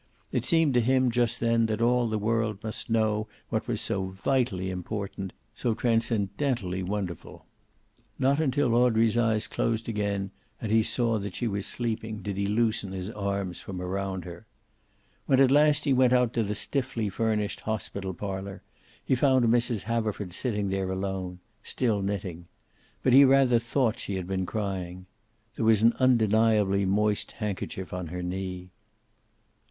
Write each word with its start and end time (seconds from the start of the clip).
It 0.31 0.45
seemed 0.45 0.73
to 0.73 0.81
him 0.81 1.11
just 1.11 1.39
then 1.39 1.67
that 1.67 1.79
all 1.79 2.09
the 2.09 2.17
world 2.17 2.63
must 2.63 2.89
know 2.89 3.27
what 3.49 3.67
was 3.67 3.81
so 3.81 4.05
vitally 4.07 4.71
important, 4.71 5.31
so 5.53 5.75
transcendently 5.75 6.81
wonderful. 6.81 7.45
Not 8.17 8.39
until 8.39 8.73
Audrey's 8.73 9.15
eyes 9.15 9.45
closed 9.45 9.87
again, 9.87 10.31
and 10.59 10.71
he 10.71 10.81
saw 10.81 11.19
that 11.19 11.35
she 11.35 11.47
was 11.47 11.67
sleeping, 11.67 12.23
did 12.23 12.35
he 12.35 12.47
loosen 12.47 12.93
his 12.93 13.11
arms 13.11 13.59
from 13.59 13.79
around 13.79 14.25
her. 14.25 14.47
When 15.27 15.39
at 15.39 15.51
last 15.51 15.85
he 15.85 15.93
went 15.93 16.13
out 16.13 16.33
to 16.33 16.41
the 16.41 16.55
stiffly 16.55 17.07
furnished 17.07 17.59
hospital 17.59 18.15
parlor, 18.15 18.63
he 19.05 19.13
found 19.13 19.45
Mrs. 19.45 19.83
Haverford 19.83 20.33
sitting 20.33 20.69
there 20.69 20.89
alone, 20.89 21.41
still 21.61 22.01
knitting. 22.01 22.47
But 23.03 23.13
he 23.13 23.23
rather 23.23 23.59
thought 23.59 23.99
she 23.99 24.15
had 24.15 24.25
been 24.25 24.47
crying. 24.47 25.05
There 25.57 25.65
was 25.65 25.83
an 25.83 25.93
undeniably 25.99 26.87
moist 26.87 27.33
handkerchief 27.33 27.93
on 27.93 28.07
her 28.07 28.23
knee. 28.23 28.71